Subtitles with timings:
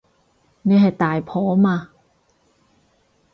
[0.63, 1.91] 你係大婆嘛